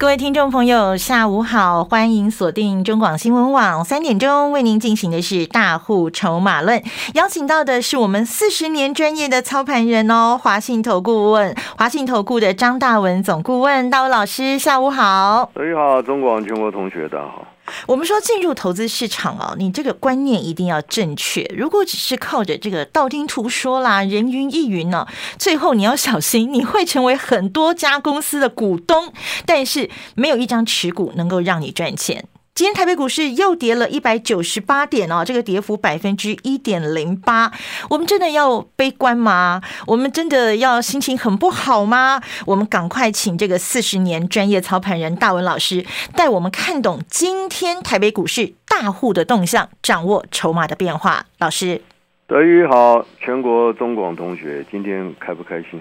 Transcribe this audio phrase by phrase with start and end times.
[0.00, 6.80] 各位听众朋友，下午好，欢迎锁定中广新闻网三点钟为您进行的是大户筹码论，
[7.14, 15.50] 邀请到的是我们四十年专业的操盘人哦，华信投顾问、华信投顾的张大文总顾问，大文老师，下午好。
[15.52, 17.44] 大家好，中广全国同学，大家好。
[17.86, 21.42] 我们说进入投资市场哦，你这个观念一定要正确。
[21.56, 25.06] 如果只是靠着这个道听途说啦、人云亦云呢，
[25.38, 29.12] 最后你要小心，你会成为很多家公司的股东，
[29.46, 32.24] 但是没有一张持股能够让你赚钱。
[32.58, 37.52] 今天台北股市又跌了一百九十八点哦，这个跌幅百分之一点零八。
[37.88, 39.62] 我们真的要悲观吗？
[39.86, 42.20] 我们真的要心情很不好吗？
[42.46, 51.26] 我们赶快请这个四十年专业操盘人大文老师带我们看懂今天台北股市大户的动向，掌握筹码的变化。
[51.38, 51.80] 老师，
[52.26, 55.80] 德宇好，全国中广同学今天开不开心？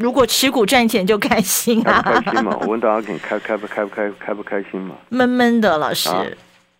[0.00, 2.00] 如果持股赚钱就开心啊！
[2.00, 2.56] 开心嘛？
[2.62, 4.94] 我问大家，你开开不开不开开不开心嘛？
[5.10, 6.08] 闷闷的，老师。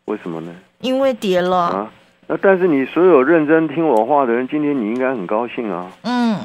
[0.07, 0.51] 为什么呢？
[0.81, 1.93] 因为跌了啊。
[2.27, 5.93] 那但是你所有认真听我话的人，今天你应该很高兴啊。
[6.03, 6.39] 嗯。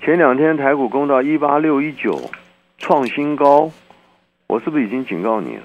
[0.00, 2.30] 前两天台股攻到一八六一九，
[2.78, 3.70] 创新高，
[4.46, 5.62] 我是不是已经警告你了？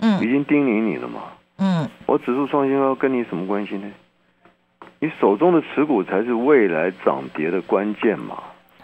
[0.00, 0.22] 嗯。
[0.22, 1.20] 已经叮咛你了嘛？
[1.56, 1.88] 嗯。
[2.04, 3.90] 我指数创新高跟你什么关系呢？
[4.98, 8.36] 你手中的持股才是未来涨跌的关键嘛。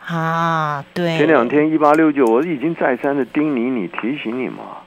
[0.09, 4.79] 啊，对，前两天一八六九，我已经再三的叮咛你、提醒你嘛。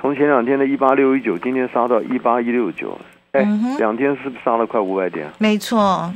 [0.00, 2.98] 从前两天的一八六一九，今天杀到一八一六九，
[3.32, 3.46] 哎，
[3.78, 5.26] 两天是不是杀了快五百点？
[5.36, 6.10] 没错。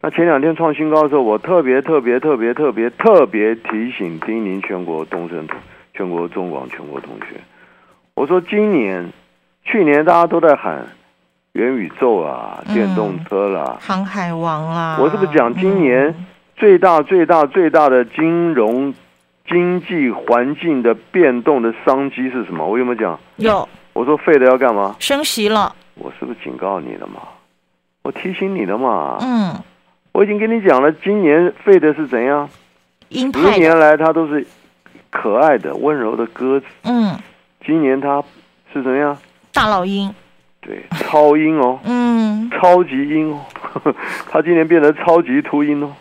[0.00, 5.48] 那前两天创新高的时候，我特别特别特别特别特别提醒、叮咛全国东升、
[5.92, 7.40] 全国中广、全国同学，
[8.14, 9.10] 我说今年、
[9.64, 10.86] 去年大家都在喊
[11.54, 16.14] 元宇宙啊、电动车啦、航海王啦，我是不是讲今年？
[16.56, 18.94] 最大、最大、最大的金融
[19.48, 22.66] 经济环境的变动的商机是什么？
[22.66, 23.18] 我有没有讲？
[23.36, 23.68] 有。
[23.92, 24.96] 我说废的要干嘛？
[24.98, 25.74] 升息了。
[25.94, 27.20] 我是不是警告你了嘛？
[28.02, 29.18] 我提醒你了嘛？
[29.20, 29.54] 嗯。
[30.12, 32.48] 我已经跟你讲了，今年废的是怎样？
[33.10, 34.46] 十年来它都是
[35.10, 36.66] 可爱的、温柔的鸽子。
[36.84, 37.16] 嗯。
[37.64, 38.22] 今年它
[38.72, 39.16] 是怎样？
[39.52, 40.12] 大老鹰。
[40.60, 41.78] 对，超鹰哦。
[41.84, 42.50] 嗯。
[42.50, 43.44] 超级鹰哦，
[44.30, 45.92] 它今年变得超级秃鹰哦。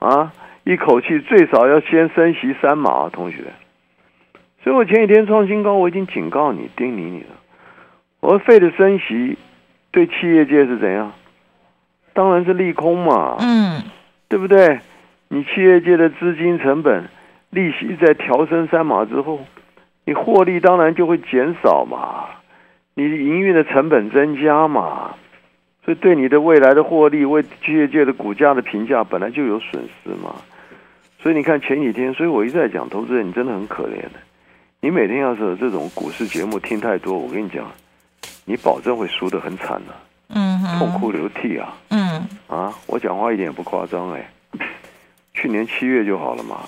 [0.00, 0.32] 啊！
[0.64, 3.44] 一口气最少要先升息三码，同学。
[4.62, 7.28] 所以我前几天创新高，我已经警告你、叮咛你了。
[8.20, 9.38] 我说废的升息
[9.90, 11.12] 对企业界是怎样？
[12.12, 13.36] 当然是利空嘛。
[13.40, 13.82] 嗯，
[14.28, 14.80] 对不对？
[15.28, 17.08] 你企业界的资金成本、
[17.50, 19.40] 利息在调升三码之后，
[20.04, 22.26] 你获利当然就会减少嘛。
[22.94, 25.14] 你营运的成本增加嘛。
[25.90, 30.36] 所以对你的未来的获利，为企业界的股价的评价本来就有损失嘛。
[31.20, 34.12] 所以你看前几天，所以我一直在讲，投资人你真的很可怜的。
[34.78, 37.68] 你每天要是有这种股市节目听太多，我跟你讲，
[38.44, 39.92] 你保证会输得很惨的，
[40.28, 44.30] 嗯，痛哭流涕啊，嗯，啊，我讲话一点也不夸张哎。
[45.34, 46.60] 去年七月就好了嘛，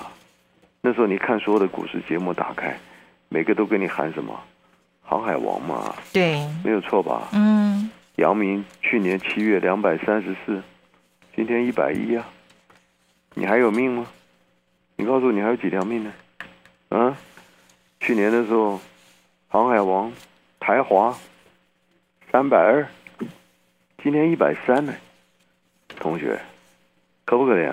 [0.80, 2.76] 那时候你看所有的股市节目打开，
[3.28, 4.36] 每个都跟你喊什么
[5.00, 7.28] 航海王嘛，对，没有错吧？
[7.34, 7.88] 嗯。
[8.16, 10.62] 阳明去年七月两百三十四，
[11.34, 12.28] 今天一百一啊！
[13.34, 14.06] 你还有命吗？
[14.96, 16.12] 你告诉我，你还有几条命呢？
[16.90, 17.16] 啊？
[18.00, 18.78] 去年的时候，
[19.48, 20.12] 航海王
[20.60, 21.16] 台华
[22.30, 22.86] 三百二，
[24.02, 24.94] 今天一百三呢。
[25.98, 26.38] 同学，
[27.24, 27.72] 可不可怜？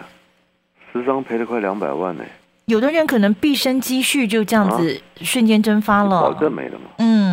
[0.93, 2.23] 十张赔了快两百万呢。
[2.65, 6.85] 有的人可能毕生积蓄就这样子瞬间蒸发了，保证没了嘛。
[6.99, 7.28] 嗯。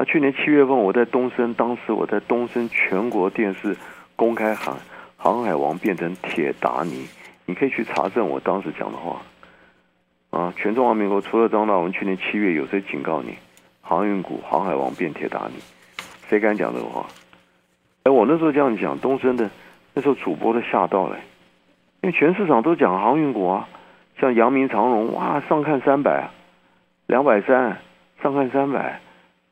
[0.00, 3.76] 那去年七月份，我在东升，当时我在东升全国电视
[4.14, 4.72] 公开喊
[5.18, 7.04] “航海王变成铁达尼”，
[7.46, 9.20] 你可以去查证我当时讲的话。
[10.30, 13.34] 啊，全中华民国除了张大文，去年七月有谁警告你
[13.82, 15.54] 航运股“航海王变铁达尼”？
[16.30, 17.04] 谁敢讲这个话？
[18.04, 19.50] 哎，我那时候这样讲，东升的
[19.94, 21.16] 那时候主播都吓到了，
[22.02, 23.68] 因为全市场都讲航运股啊，
[24.20, 26.30] 像阳明长荣，哇，上看三百，
[27.08, 27.78] 两百三，
[28.22, 29.00] 上看三百。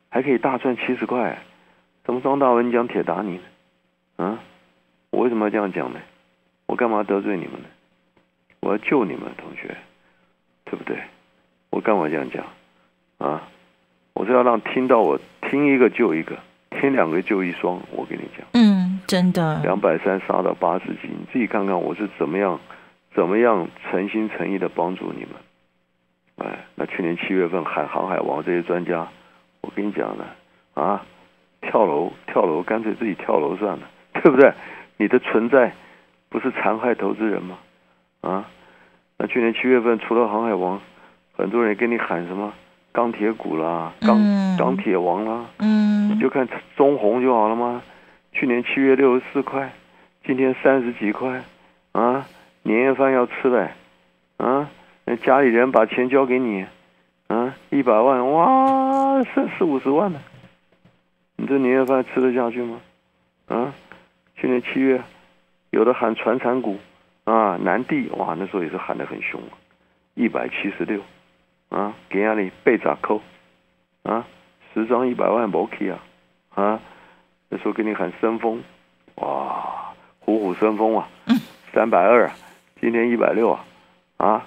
[0.08, 1.38] 还可以大赚七十块，
[2.04, 3.40] 怎么张大文讲铁打你
[4.16, 4.24] 呢？
[4.24, 4.38] 啊，
[5.10, 6.00] 我为什么要这样讲呢？
[6.66, 7.68] 我干嘛得罪你们呢？
[8.60, 9.76] 我要救你们同学，
[10.64, 10.98] 对不对？
[11.70, 12.44] 我干嘛这样讲？
[13.18, 13.42] 啊，
[14.14, 16.36] 我是要让听到我听一个救一个，
[16.70, 17.80] 听两个救一双。
[17.90, 22.58] 我跟你讲，嗯，真的，两百三杀到八十几，你自己看看我是怎么样，
[23.14, 26.48] 怎么样诚心诚意的帮助你们。
[26.48, 29.08] 哎，那去年七月份海航海王这些专家，
[29.66, 30.24] 我跟你讲呢，
[30.74, 31.04] 啊，
[31.60, 34.52] 跳楼跳楼，干脆自己跳楼算了，对不对？
[34.96, 35.72] 你的存在
[36.28, 37.58] 不是残害投资人吗？
[38.20, 38.48] 啊，
[39.18, 40.80] 那去年七月份除了航海王，
[41.36, 42.52] 很多人跟你喊什么
[42.92, 44.16] 钢铁股啦，钢
[44.56, 47.82] 钢铁王啦，嗯，你就看中红就好了吗？
[48.32, 49.72] 去年七月六十四块，
[50.24, 51.42] 今天三十几块，
[51.92, 52.24] 啊，
[52.62, 53.70] 年夜饭要吃嘞，
[54.36, 54.70] 啊，
[55.04, 56.64] 那家里人把钱交给你，
[57.28, 60.20] 啊，一百万，哇，剩四五十万呢，
[61.36, 62.80] 你这年夜饭吃得下去吗？
[63.46, 63.74] 啊，
[64.36, 65.02] 去年七月，
[65.70, 66.78] 有的喊传产股，
[67.24, 69.40] 啊，南地，哇，那时候也是喊得很凶，
[70.14, 71.00] 一百七十六，
[71.68, 73.20] 啊，给压力被咋扣，
[74.02, 74.26] 啊，
[74.72, 75.98] 十张一百万不 OK 啊，
[76.54, 76.80] 啊。
[77.48, 78.60] 那时候给你喊升风，
[79.16, 81.08] 哇，虎虎生风啊，
[81.72, 82.28] 三百二，
[82.80, 83.64] 今天一百六啊，
[84.16, 84.46] 啊，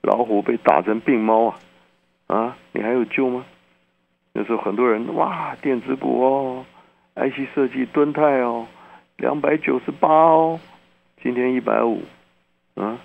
[0.00, 1.58] 老虎被打成病猫啊，
[2.28, 3.44] 啊，你还有救吗？
[4.32, 6.64] 那时候很多人哇，电子股哦
[7.16, 8.66] ，IC 设计敦泰哦，
[9.16, 10.60] 两百九十八哦，
[11.22, 12.02] 今天一百五，
[12.76, 12.96] 啊，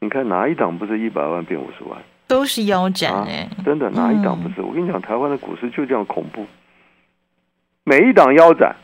[0.00, 1.98] 你看哪一档不是一百万变五十万？
[2.28, 4.60] 都是腰斩哎，真的哪一档不是？
[4.60, 6.46] 我跟你讲，台湾的股市就这样恐怖，
[7.84, 8.76] 每一档腰斩。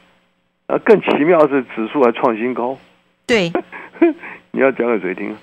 [0.69, 2.79] 啊，更奇妙是指数还创新高，
[3.27, 3.53] 对，
[4.53, 5.37] 你要讲给谁听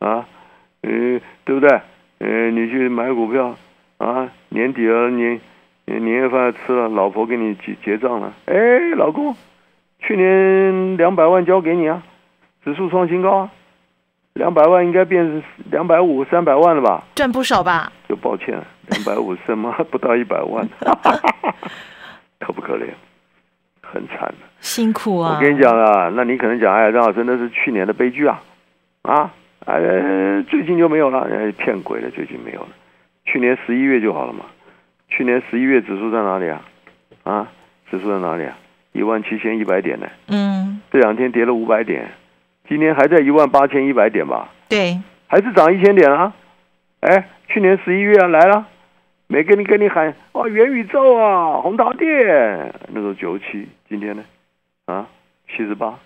[0.00, 0.26] 啊？
[0.82, 1.80] 嗯，对不对？
[2.18, 3.54] 嗯，你去买股票
[4.02, 5.40] 啊，年底了，年
[5.86, 8.32] 年夜饭吃了，老婆给你结结账了。
[8.46, 8.54] 哎，
[8.96, 9.34] 老公，
[10.00, 12.02] 去年两百万交给你啊，
[12.64, 13.50] 指数创新高啊，
[14.34, 17.04] 两百万应该变成两百五、三百万了吧？
[17.14, 17.92] 赚不少吧？
[18.08, 20.68] 就抱歉，两百五什么 不到一百万，
[22.40, 22.86] 可不可怜？
[23.82, 25.36] 很惨的，辛苦啊！
[25.36, 28.42] 我跟你讲啊，那你可能讲，哎，张老师那是去年的悲剧啊，
[29.02, 29.30] 啊，
[29.66, 31.28] 哎，最近就没有了，
[31.58, 32.68] 骗鬼了，最近没有了，
[33.32, 34.44] 去年十一月就好了嘛，
[35.08, 36.62] 去年十一月指数在哪里啊？
[37.22, 37.48] 啊，
[37.90, 38.58] 指数在哪里啊？
[38.92, 40.06] 一万七千一百点呢？
[40.28, 42.10] 嗯，这两天跌了五百点，
[42.68, 44.50] 今天还在一万八千一百点吧？
[44.68, 46.34] 对，还是涨一千点啊？
[47.00, 48.68] 哎，去年十一月啊来了。
[49.28, 54.22] 没跟你跟你喊哦，元宇宙啊，红桃店那时候九七，今天呢，
[54.84, 55.06] 啊，
[55.48, 55.98] 七十八，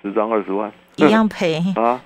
[0.00, 2.00] 十张二十万，一样赔 啊。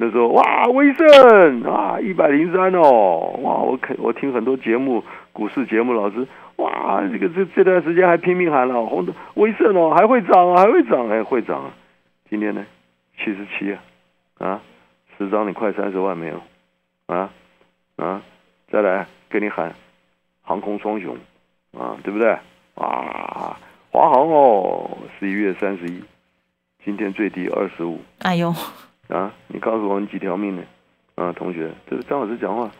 [0.00, 5.02] 那时候哇，威盛啊，一百零三哦，哇，我看我听很多节目，
[5.32, 11.70] 股市节目老师，哇，这个这这段时间还拼命喊了红的威盛哦，还会涨啊，还会涨哎，会涨啊。
[12.30, 12.64] 今天呢，
[13.18, 13.80] 七十七啊，
[14.38, 14.62] 啊，
[15.18, 16.40] 十张你快三十万没有？
[17.06, 17.30] 啊
[17.96, 18.22] 啊，
[18.70, 19.06] 再来。
[19.30, 19.74] 给你喊
[20.40, 21.14] 航空双雄
[21.78, 22.30] 啊，对不对？
[22.76, 23.60] 啊，
[23.90, 26.02] 华航哦，十一月三十一，
[26.82, 28.00] 今天最低二十五。
[28.20, 28.50] 哎呦，
[29.08, 30.62] 啊，你告诉我你几条命呢？
[31.16, 32.70] 啊，同学，这是张老师讲话，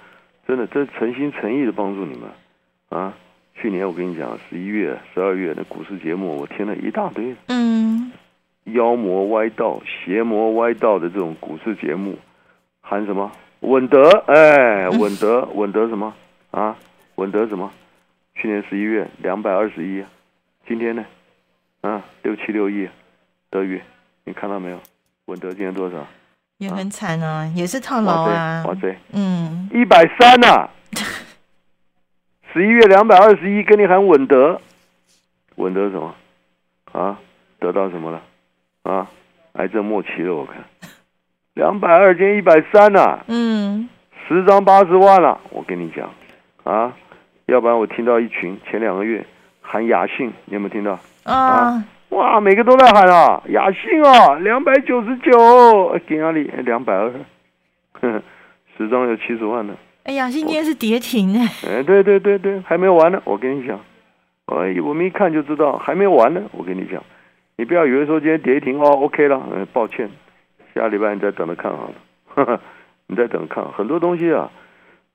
[0.46, 2.28] 真的，这诚心诚意的帮助你们
[2.90, 3.14] 啊。
[3.54, 7.34] 去年我跟你讲，十一月、十二月那股市节目，我听了一大堆。
[7.48, 8.12] 嗯。
[8.66, 12.16] 妖魔歪道、邪魔歪道的这种股市节目，
[12.82, 13.32] 喊什么？
[13.60, 16.14] 稳德，哎，稳德，稳德什么？
[16.50, 16.76] 啊，
[17.16, 17.72] 稳德什么？
[18.34, 20.04] 去年十一月两百二十一，
[20.66, 21.04] 今天呢？
[21.80, 22.88] 啊，六七六亿，
[23.50, 23.80] 德宇，
[24.24, 24.78] 你看到没有？
[25.28, 25.96] 稳德今天多少？
[26.56, 28.64] 也很惨啊，也是套牢啊。
[28.66, 30.68] 哇塞，嗯，一百三呐。
[32.50, 34.58] 十一月两百二十一，跟你喊稳德，
[35.56, 36.14] 稳德什么？
[36.92, 37.18] 啊，
[37.60, 38.22] 得到什么了？
[38.84, 39.06] 啊，
[39.52, 40.56] 癌症末期了，我看。
[41.52, 43.18] 两百二减一百三呐。
[43.26, 43.86] 嗯，
[44.26, 46.10] 十张八十万了，我跟你讲。
[46.64, 46.96] 啊，
[47.44, 49.26] 要不然我听到一群前两个月
[49.60, 50.98] 喊雅信，你有没有听到？
[51.24, 56.50] 啊，哇，每个都在喊啊，雅信啊，两百九十九，给哪里？
[56.64, 57.12] 两百二，
[58.76, 59.76] 十张有七十万呢。
[60.04, 61.46] 哎，雅信今天是跌停哎。
[61.68, 63.20] 哎，对对对对，还没有完呢。
[63.24, 63.78] 我跟你讲，
[64.46, 66.40] 哎，我们一看就知道还没完呢。
[66.52, 67.02] 我跟你讲，
[67.56, 70.08] 你不要以为说今天跌停哦，OK 了，嗯，抱歉，
[70.74, 71.94] 下礼拜你再等着看好了，
[72.34, 72.60] 呵 呵
[73.06, 74.50] 你再等着看，很多东西啊。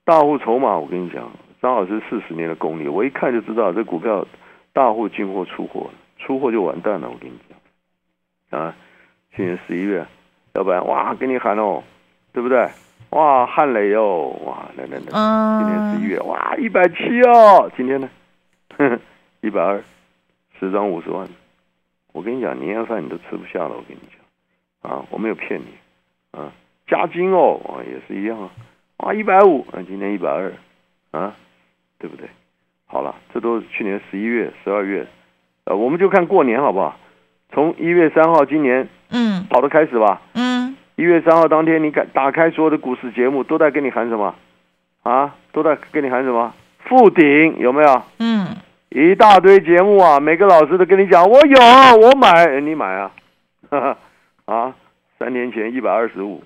[0.05, 1.31] 大户筹码，我跟你讲，
[1.62, 4.27] 张老师四十年的功力，我一看就知道这股票
[4.73, 5.89] 大户进货出货，
[6.25, 7.09] 出货就完蛋了。
[7.09, 7.37] 我跟你
[8.49, 8.75] 讲，啊，
[9.35, 10.05] 去年十一月，
[10.53, 11.83] 要不然哇，给你喊哦，
[12.31, 12.67] 对不对？
[13.09, 18.09] 哇，汉雷哦，哇，来来来，今年十一月，哇，一百七哦，今天呢，
[19.41, 19.83] 一百二，
[20.59, 21.27] 十张五十万，
[22.11, 23.69] 我跟你讲，年夜饭你都吃不下了。
[23.69, 25.67] 我跟你讲，啊，我没有骗你，
[26.31, 26.51] 啊，
[26.87, 28.49] 加金哦，啊，也是一样啊。
[28.97, 30.51] 哇，一百五，啊，今天一百二，
[31.11, 31.35] 啊，
[31.99, 32.27] 对不对？
[32.85, 35.05] 好了，这都是去年十一月、十二月，
[35.65, 36.98] 呃，我们就看过年好不好？
[37.53, 44.34] 从一月三号今年，嗯，好的开始吧，嗯，一月三号当天，你敢打开所有的股市节目，都在跟你喊什么？
[45.03, 46.53] 啊，都在跟你喊什么？
[46.86, 48.01] 复顶有没有？
[48.20, 48.48] 嗯，
[48.89, 53.12] 一大堆节目啊，每个老师都跟你讲，我有，我买，你买啊，
[54.46, 54.75] 啊，
[55.20, 56.43] 三年前一百二十五，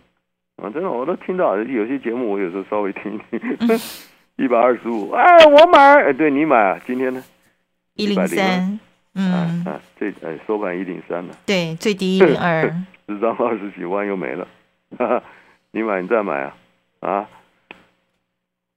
[0.62, 3.40] 啊，真的我都听到，有些节目我有时候稍微听听，
[4.38, 7.24] 一百二十五，哎，我买，哎，对你买啊，今天呢？
[7.96, 8.80] 一零三，
[9.18, 12.62] 嗯，啊，最呃收盘一零三了，对，最低一零二，
[13.10, 14.48] 十张二十几万又没了，
[14.98, 15.24] 哈哈，
[15.72, 16.54] 你买你再买啊，
[17.00, 17.28] 啊。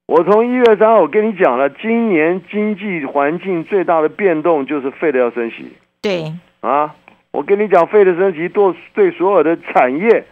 [0.07, 5.73] 我从一月三号我跟你讲了，今年经济环境最大的变动就是费的要升息。
[6.03, 6.97] 对啊，
[7.31, 10.25] 我跟你讲，费的升息对对所有的产业，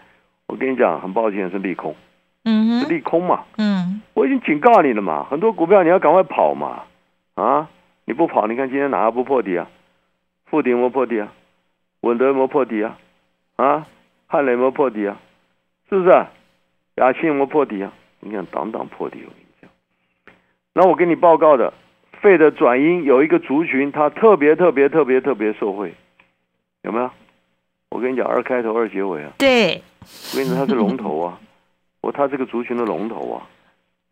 [0.49, 1.95] 我跟你讲，很抱歉是利空。
[2.45, 3.45] 嗯哼利空嘛。
[3.57, 6.83] 嗯，我已经警告你了嘛，很多股票你要赶快跑嘛。
[7.37, 7.69] 啊，
[8.05, 9.69] 你不跑，你看今天哪个不破底啊？
[10.50, 11.33] 富鼎没破底啊？
[12.00, 12.99] 稳德没破底啊？
[13.57, 13.87] 啊，
[14.26, 15.21] 汉雷没破底啊？
[15.88, 16.11] 是不是？
[16.11, 16.31] 啊
[16.97, 17.93] 雅信没破底啊？
[18.21, 19.23] 你看，挡挡破底。
[19.25, 19.71] 我跟你讲
[20.75, 21.73] 那我给你报告的，
[22.21, 25.95] 费的转阴有一个族群，它特别特别特别特别受惠，
[26.83, 27.11] 有没有？
[27.90, 29.33] 我跟你讲，二开头二结尾啊。
[29.38, 29.81] 对。
[30.33, 31.38] 我跟你说，它是龙头啊，
[32.02, 33.47] 我它这个族群的龙头啊，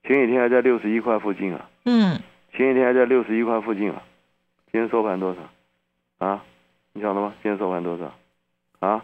[0.05, 1.69] 前几天还在六十一块附近啊。
[1.87, 2.21] 嗯。
[2.53, 4.03] 前几天还在六十一块附近啊，
[4.71, 5.41] 今天收盘多少？
[6.19, 6.43] 啊？
[6.93, 7.35] 你晓得吗？
[7.43, 8.11] 今天收盘多少？
[8.81, 9.03] 啊？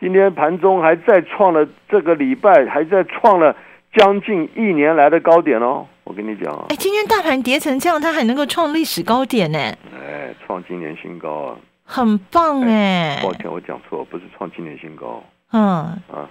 [0.00, 3.54] 今天盘中还在创了这个礼拜还在创了
[3.92, 5.86] 将近一年来的高点哦。
[6.04, 9.58] 我跟你讲啊，哎，今天大盘跌成这样，它还能够创历史高点呢？
[9.94, 13.20] 哎，创今年新高啊，很棒哎！
[13.22, 15.22] 抱歉，我讲错，不是创今年新高。
[15.52, 15.62] 嗯
[16.10, 16.28] 啊，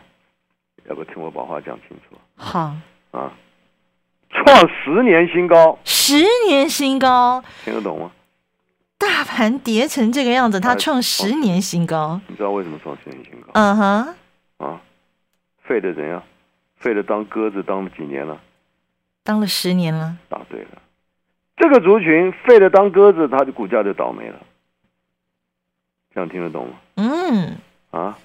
[0.90, 2.18] 要不听我把话讲清楚？
[2.36, 2.74] 好
[3.12, 3.32] 啊，
[4.32, 6.16] 创十年新高，十
[6.48, 8.12] 年新高，听得懂吗？
[9.00, 13.48] 大盘跌成这个样子，它创十年新高，你知道为什么创十年新高？
[13.54, 14.16] 嗯哼，
[14.58, 14.82] 啊，
[15.64, 16.22] 废的怎样？
[16.78, 18.40] 废的当鸽子当了几年了？
[19.24, 20.82] 当了十年了，答对了。
[21.58, 24.40] 这个族群废了当鸽子，它的股价就倒霉了。
[26.14, 26.74] 这样听得懂吗？
[26.96, 27.58] 嗯。
[27.92, 28.18] 啊，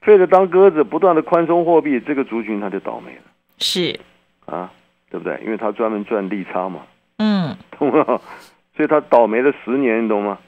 [0.00, 3.22] 废了当鸽子，不断的宽松货币，这个族群它就倒霉了。
[3.58, 3.98] 是。
[4.46, 4.70] 啊，
[5.10, 5.40] 对不对？
[5.44, 6.82] 因为它专门赚利差嘛。
[7.18, 7.56] 嗯。
[7.78, 8.20] 懂吗？
[8.78, 10.38] 所以它倒霉了十年，你懂吗？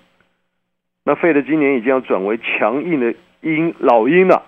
[1.04, 4.44] 那废的今年已经要转为强硬的鹰老鹰了。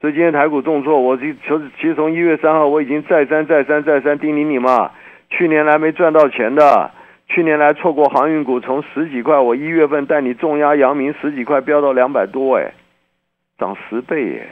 [0.00, 1.36] 所以今天台股重挫，我其实
[1.80, 4.92] 其实从一月三号我已经再三再三再三叮咛你嘛，
[5.28, 6.92] 去年来没赚到钱的，
[7.26, 12.74] 去年来错过航运股，从十几块，我一月份带你重压阳明十几块飙到两百多，哎，
[13.58, 14.48] 涨十倍耶！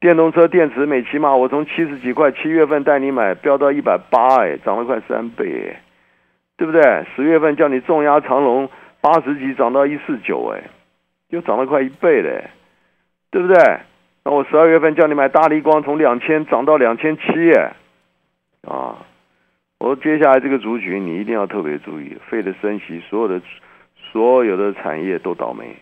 [0.00, 5.76] 电动车电池每起码我从七十几块七月份带你买飙到一百八，哎，涨了快三倍，
[6.56, 7.06] 对不对？
[7.14, 8.68] 十月份叫你重压长隆
[9.00, 10.62] 八十几涨到一四九，哎，
[11.28, 12.50] 又涨了快一倍嘞，
[13.30, 13.56] 对不对？
[14.24, 17.52] 那我十二月份叫你买大力光，从两千涨到两千七，
[18.66, 19.06] 啊！
[19.78, 23.40] 我接下来这个族群你一定要特别注意，费的升息，所有的
[24.10, 25.76] 所有的产业都倒霉，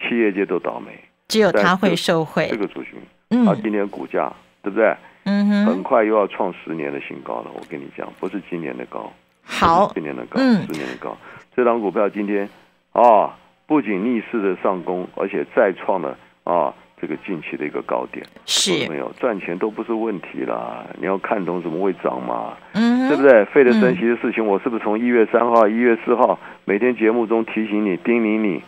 [0.00, 2.48] 企业界都倒霉，只有他会受惠。
[2.50, 4.96] 这个族群，嗯，啊，今年股价对不对？
[5.24, 7.50] 嗯哼，很快又要创十年的新高了。
[7.54, 9.12] 我跟你讲，不是今年的高，
[9.50, 11.16] 好，去年的高，十年的高。
[11.56, 12.48] 这张股票今天
[12.92, 16.72] 啊，不仅逆势的上攻，而且再创了啊。
[17.02, 18.22] 这个近期的一个高点。
[18.44, 18.86] 是。
[18.86, 19.10] 没有？
[19.18, 23.42] 赚钱都不是问题啦，你要看懂怎么会涨嘛，嗯，对不对？
[23.46, 28.62] 费的升息的事情，我是不是从一月三号、一月四号每天节目中提醒你、叮咛你，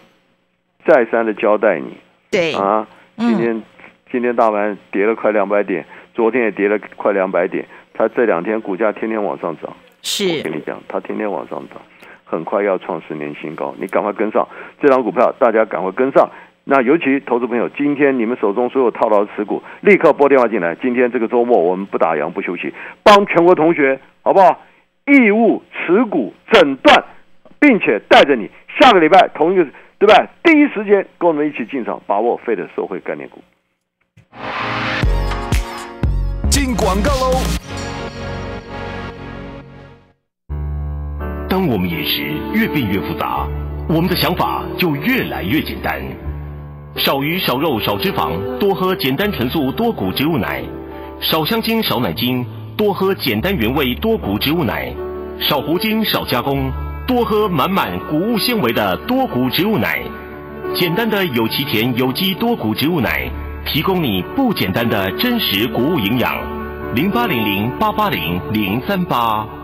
[0.86, 1.94] 再三的交代你？
[2.30, 2.54] 对。
[2.54, 3.62] 啊，今天
[4.10, 5.84] 今天大盘跌了快两百点，
[6.14, 11.80] 昨天也跌了快两百点，它这两天股价天天往上涨，是我跟你讲，它天天往上涨，
[12.24, 14.46] 很快要创十年新高，你赶快跟上
[14.80, 16.28] 这张股票，大家赶快跟上。
[16.64, 20.76] 那尤其投资朋友，今天你们手中所有套牢的持股，立刻拨电话进来。
[20.76, 24.60] 今天这个周末我们不打烊不休息，帮全国同学好不好？
[25.06, 27.04] 义务持股诊断，
[27.58, 29.66] 并且带着你下个礼拜同一个
[29.98, 30.26] 对吧？
[30.44, 33.42] 第一时间跟我们一起进场，把握费的社会概念股。
[36.48, 37.71] 进广告喽！
[41.72, 43.48] 我们饮食越变越复杂，
[43.88, 46.02] 我们的想法就越来越简单。
[46.96, 50.60] 少鱼少肉少脂肪，多喝简单纯素多谷植物奶；
[51.18, 52.44] 少香精少奶精，
[52.76, 54.92] 多喝简单原味多谷植物奶；
[55.40, 56.70] 少糊精少加工，
[57.06, 60.02] 多喝满满谷物纤维的多谷植物奶。
[60.74, 63.30] 简单的有其田有机多谷植物奶，
[63.64, 66.36] 提供你不简单的真实谷物营养。
[66.94, 69.61] 零八零零八八零零三八。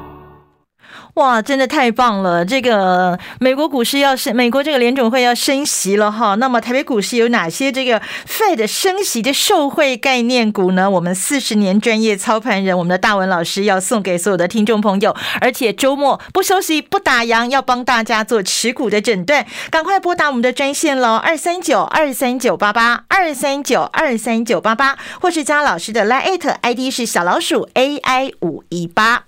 [1.14, 2.44] 哇，真的太棒了！
[2.44, 6.36] 这个美国股市要升，美国这个联总会要升息了哈。
[6.36, 10.88] 那么台北股市有哪些这个 Fed 升息的受惠概念股呢？
[10.88, 29.27] 我们四十年专业操盘人，我们的大文老师要送给所有的听众朋友，而且周末不休息不打烊，要帮大家做持股的诊断，赶快拨打我们的专线喽，二三九二三九八八二三九二三九八八，或是加老师的 Line ID 是小老鼠 AI 五一八。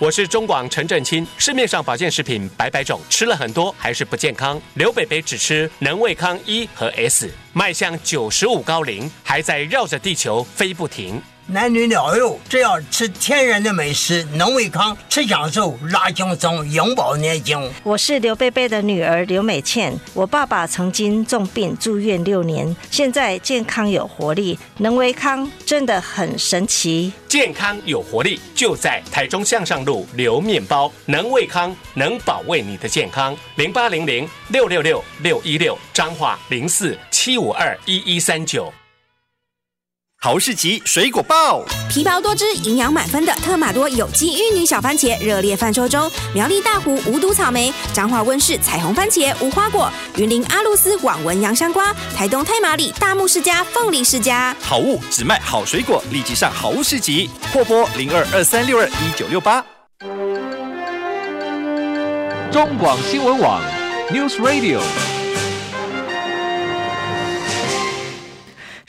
[0.00, 4.58] 我是中广陈振清，市面上保健食品百百种，吃了很多还是不健康。
[4.72, 11.20] 刘北北只吃能胃康一和 S，迈向九十五高龄，还在绕着地球飞不停。
[11.52, 17.68] 男女老幼，只要吃天然的美食，能胃康，吃享受，拉轻松，永葆年轻。
[17.82, 27.12] 我是刘贝贝的女儿刘美倩，我爸爸曾经重病住院六年，现在健康有活力，能胃康真的很神奇。
[27.26, 33.36] 健康有活力，就在台中向上路刘面包，能胃康能保卫你的健康。
[33.56, 38.72] 零八零零六六六六一六，彰化零四七五二一一三九。
[40.22, 46.12] 豪士集水果报，皮薄多汁、营养满分的特马多有机玉女小番茄热烈贩售中。
[46.34, 54.54] 苗栗大湖无毒草莓、彰化温室彩虹番茄无花果、云林阿露斯网纹洋香瓜、台东太麻里大木世家凤梨世家。
[54.60, 59.64] 好物只卖好水果，立即上豪士集，破拨零二二三六二一九六八。
[62.52, 63.62] 中广新闻网
[64.10, 64.82] ，News Radio。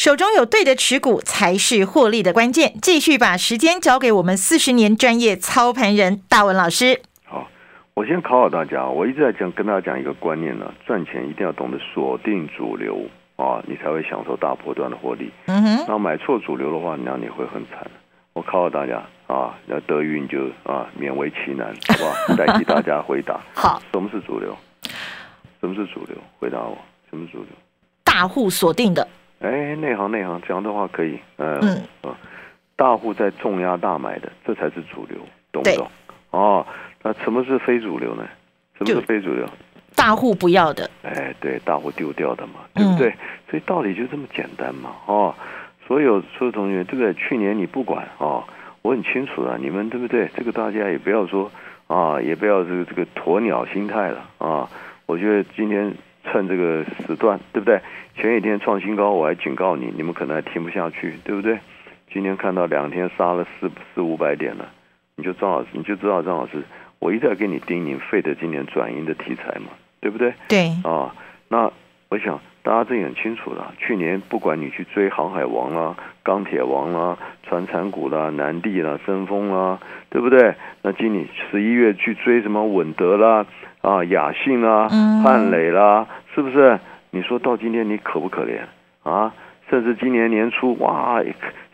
[0.04, 2.74] 手中有对的持股才是获利的关键。
[2.82, 7.04] 继续把时间交给我们四十年专业操盘人大文老师。
[7.24, 7.48] 好，
[7.94, 8.84] 我先考考大家。
[8.84, 15.32] 我一直在讲，跟大家讲一个观念呢：赚钱一定要懂得锁定主流啊，你才会享受大波段的获利。
[15.46, 15.86] 嗯哼。
[15.88, 17.86] 那买错主流的话，那你会很惨。
[18.34, 22.16] 我考考大家啊，那德云就啊，勉为其难，好不好？
[22.36, 23.40] 代替大家回答。
[23.54, 23.80] 好。
[23.94, 24.58] 什么是主流？
[25.62, 26.18] 什么是主流？
[26.40, 26.76] 回答我。
[27.12, 27.50] 什么是主流？
[28.04, 29.08] 大户锁定的。
[29.42, 31.60] 哎，内行内行，这样的话可以，嗯
[32.04, 32.14] 嗯，
[32.76, 35.18] 大户在重压大买的，这才是主流，
[35.52, 35.90] 懂不懂？
[36.30, 36.66] 哦，
[37.02, 38.24] 那什么是非主流呢？
[38.78, 39.44] 什么是非主流？
[39.96, 40.88] 大户不要的。
[41.02, 43.12] 哎，对，大户丢掉的嘛，对不对？
[43.50, 45.34] 所以道理就这么简单嘛，哦，
[45.88, 47.12] 所有所有同学，对不对？
[47.16, 48.44] 去年你不管哦，
[48.84, 50.30] 我很清楚的，你们对不对？
[50.36, 51.52] 这个大家也不要说
[51.88, 54.70] 啊，也不要这个这个鸵鸟心态了啊。
[55.08, 55.92] 我觉得今天。
[56.24, 57.80] 趁这个时段，对不对？
[58.16, 61.58] 前几天创新高，我还警告你，你们可能还听不下去，对不对？
[62.14, 64.68] 今天看到两天杀了四四五百点了，
[65.16, 66.62] 你就张老师，你就知道张老师，
[67.00, 69.68] 我一直在给你叮咛，费的今年转阴的题材嘛，
[70.02, 70.34] 对不对？
[70.50, 71.16] 对啊，
[71.48, 71.72] 那
[72.10, 73.74] 我想大家这也很清楚了。
[73.80, 79.80] 去年不管你去追航海王啦、钢铁王啦、船产股啦、南地啦、深丰啦，
[80.10, 80.54] 对不对？
[80.82, 83.46] 那今年十一月去追什么稳德啦？
[83.82, 84.88] 啊，雅信啦，
[85.24, 86.80] 汉磊啦，是不是？
[87.10, 88.60] 你说到今天你可不可怜
[89.04, 89.34] 啊？
[89.70, 91.22] 甚至今年年初，哇，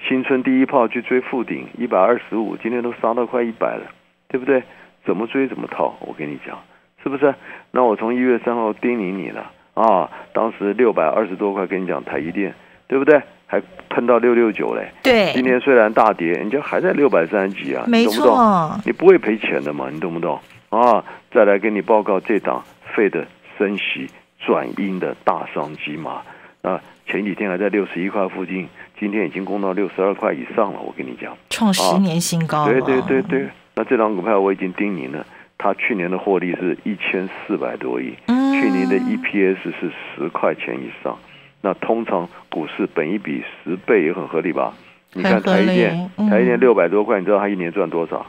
[0.07, 3.83] 新春第一炮去追富鼎一百二十五，今天都杀到快一百了，
[4.29, 4.63] 对不对？
[5.05, 6.57] 怎么追怎么套，我跟你讲，
[7.03, 7.33] 是不是？
[7.71, 12.53] 那我从一月三号叮咛你了啊，当时六百二十多块跟你讲台积电，
[12.87, 13.21] 对不对？
[13.45, 15.31] 还喷到六六九嘞，对。
[15.33, 20.37] 今天虽然大跌，人家还在六百三十几啊，没错，你不会赔钱的嘛，你懂不懂？
[20.69, 23.25] 啊，再来给你报告这档费的
[23.57, 24.09] 升息
[24.45, 26.21] 转阴的大商机嘛？
[26.61, 28.67] 啊，前几天还在六十一块附近，
[28.99, 30.79] 今天已经攻到六十二块以上了。
[30.79, 32.65] 我跟你讲，创十年新高。
[32.65, 35.25] 对对对对，那这档股票我已经叮咛了，
[35.57, 41.17] 它去年的获利是一千四百多亿，去年的 EPS 是十块钱以上。
[41.61, 44.73] 那通常股市本一比十倍也很合理吧？
[45.13, 48.25] 你看台一电，台积电六百多块，你知道它一年赚多少？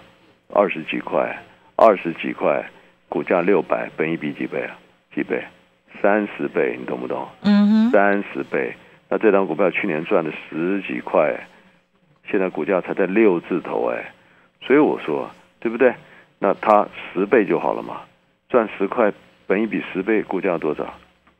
[0.55, 1.37] 二十几块。
[1.79, 2.69] 二十几块，
[3.09, 4.77] 股价六百，本一比几倍啊？
[5.15, 5.45] 几倍？
[6.03, 7.29] 三十倍，你懂不懂？
[7.43, 8.75] 嗯哼，三十倍。
[9.09, 11.47] 那这张股票去年赚了十几块，
[12.29, 14.13] 现在股价才在六字头哎，
[14.61, 15.95] 所以我说，对不对？
[16.41, 18.01] 那它十倍就好了嘛，
[18.49, 19.13] 赚十块，
[19.47, 20.85] 本一比十倍，股价多少？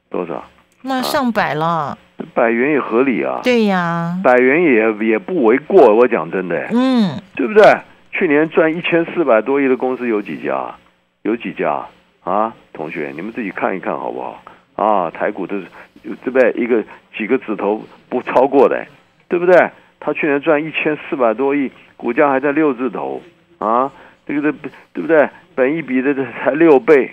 [0.09, 0.45] 多少？
[0.83, 1.99] 那上百了。
[2.33, 3.41] 百元也合理啊。
[3.43, 4.17] 对呀。
[4.23, 6.69] 百元也也不为过，我讲真的。
[6.73, 7.21] 嗯。
[7.35, 7.65] 对不对？
[8.19, 10.75] 去年赚一千四百多亿的公司有几家？
[11.23, 11.87] 有几家
[12.25, 12.53] 啊？
[12.73, 14.43] 同学，你们自己看一看好不好？
[14.75, 15.67] 啊，台股都是
[16.03, 16.51] 对不对？
[16.57, 16.83] 一个
[17.17, 18.85] 几个指头不超过的，
[19.29, 19.71] 对不对？
[20.01, 23.23] 他去年赚一千四百多亿，股价还在六字头
[23.59, 23.93] 啊，
[24.27, 24.59] 这个这
[24.93, 25.29] 对不对？
[25.55, 27.13] 本一比的才六倍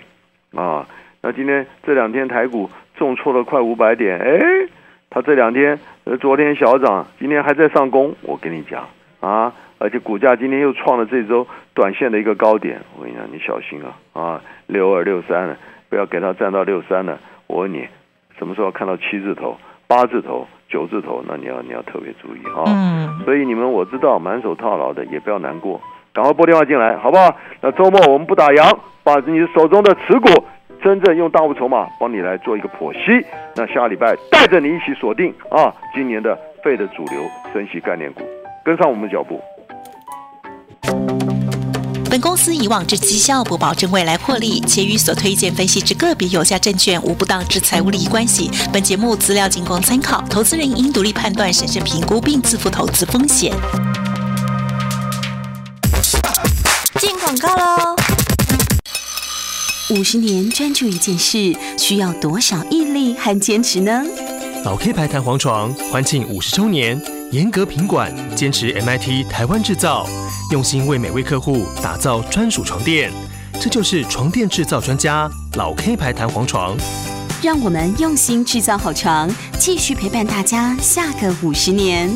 [0.56, 0.88] 啊。
[1.22, 4.40] 那今天这两天台股重挫了快五百点，哎，
[5.08, 8.12] 他这两天呃昨天小涨，今天还在上攻。
[8.22, 8.88] 我跟你讲
[9.20, 12.80] 啊，而且股价今天又创了这周短线的一个高点。
[12.96, 15.56] 我跟你讲，你小心啊啊，六二六三了，
[15.88, 17.18] 不要给它站到六三了。
[17.46, 17.86] 我问你，
[18.38, 21.22] 什么时候看到七字头、八字头、九字头？
[21.28, 22.64] 那你要你要特别注意啊。
[22.66, 23.20] 嗯。
[23.24, 25.80] 所以你们我知道满手套牢的也不要难过，
[26.12, 27.36] 赶快拨电话进来，好不好？
[27.60, 30.28] 那周末我们不打烊，把你手中的持股。
[30.82, 38.22] 真正用大物筹码帮你来做一个剖析，那下礼拜带着你一起锁定啊，今年的费的主流升息概念股，
[38.62, 39.40] 跟上我们的脚步。
[42.16, 48.50] 本公司以往之绩效不保证未来获利，且与所推荐分析之个别有价证券无不当之财务利益关系。
[48.72, 53.54] 本节目资料仅供参考，投资人应独立判断、审慎评估并自负投资风险。
[56.98, 57.94] 进广告喽。
[59.90, 64.02] 五十年专注一件事，需要多少毅力和坚持呢？
[64.64, 66.98] 老 K 牌弹簧床欢庆五十周年，
[67.32, 70.06] 严格品管，坚持 MIT 台湾制造，
[70.52, 73.10] 用心为每位客户打造专属床垫。
[73.60, 76.76] 这就是床垫制造专家老 K 牌弹簧床。
[77.42, 82.08] 让我们用心制造好床，继续陪伴大家下个五十年。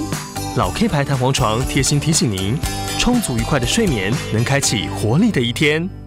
[0.57, 2.57] 老 K 牌弹簧床贴心提醒您：
[2.96, 6.00] 充足愉快的睡眠，能开启活力的一天。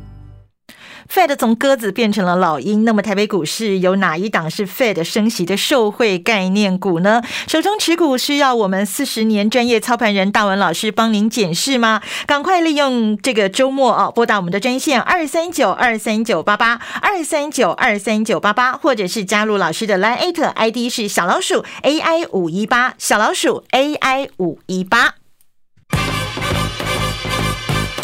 [1.11, 7.21] Fed 从鸽子变成了老鹰，那么台北股市有哪一档是 Fed 升息的受惠概念股呢？
[7.47, 12.01] 手中持股需要我们四十年专业操盘人大文老师帮您检视吗？
[12.25, 25.22] 赶快利用这个周末哦，拨打我们的专线二三九二三九八八二三九二三九八八，或者是加入老师的 Line ID 是小老鼠 AI 五一八小老鼠 AI 五一八。